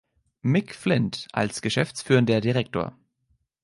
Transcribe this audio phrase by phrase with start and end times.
[0.41, 2.97] „Mick“ Flint als geschäftsführender Direktor.